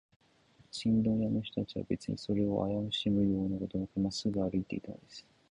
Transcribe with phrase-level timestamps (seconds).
[0.71, 5.23] チンドン屋の人たちは、べつにそれをあやしむようすもなく、まっすぐに歩いていくのです。